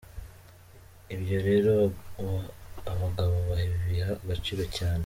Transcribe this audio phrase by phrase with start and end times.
[1.15, 1.73] Ibyo rero
[2.91, 4.99] abagabo babiha agaciro cyane.